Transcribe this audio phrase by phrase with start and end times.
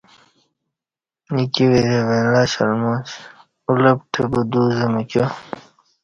[1.31, 3.07] ا ایکی ورے ولہّ شلماچ
[3.69, 5.25] ا لپ ٹہ بدو زہ میکیا